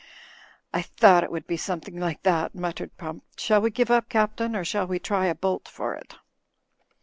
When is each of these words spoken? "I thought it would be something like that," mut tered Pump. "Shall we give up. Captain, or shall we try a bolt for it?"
"I 0.73 0.81
thought 0.81 1.23
it 1.23 1.29
would 1.29 1.45
be 1.45 1.57
something 1.57 1.95
like 1.99 2.23
that," 2.23 2.55
mut 2.55 2.77
tered 2.77 2.97
Pump. 2.97 3.23
"Shall 3.37 3.61
we 3.61 3.69
give 3.69 3.91
up. 3.91 4.09
Captain, 4.09 4.55
or 4.55 4.65
shall 4.65 4.87
we 4.87 4.97
try 4.97 5.27
a 5.27 5.35
bolt 5.35 5.67
for 5.67 5.93
it?" 5.93 6.15